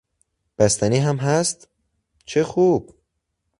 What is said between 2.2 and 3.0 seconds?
چه خوب!